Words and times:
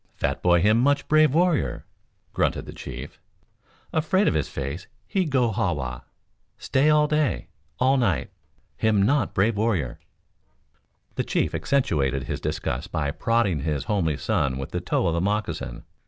Fat 0.15 0.41
boy 0.41 0.63
him 0.63 0.79
much 0.79 1.07
brave 1.07 1.31
warrior," 1.31 1.85
grunted 2.33 2.65
the 2.65 2.73
chief. 2.73 3.19
"Afraid 3.93 4.27
Of 4.27 4.33
His 4.33 4.49
Face 4.49 4.87
he 5.05 5.25
go 5.25 5.51
ha 5.51 5.73
wa. 5.73 6.01
Stay 6.57 6.89
all 6.89 7.05
day, 7.07 7.49
all 7.77 7.97
night. 7.97 8.31
Him 8.77 9.03
not 9.03 9.35
brave 9.35 9.57
warrior." 9.57 9.99
The 11.13 11.23
chief 11.23 11.53
accentuated 11.53 12.23
his 12.23 12.41
disgust 12.41 12.91
by 12.91 13.11
prodding 13.11 13.59
his 13.59 13.83
homely 13.83 14.17
son 14.17 14.57
with 14.57 14.71
the 14.71 14.81
toe 14.81 15.05
of 15.05 15.13
a 15.13 15.21
moccasin. 15.21 15.83